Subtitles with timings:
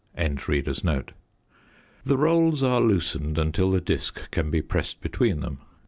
[0.15, 1.13] The
[2.17, 5.59] rolls are loosened until the disc can be pressed between them.